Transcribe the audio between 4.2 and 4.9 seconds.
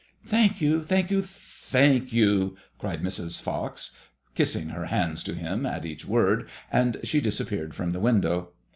kissing her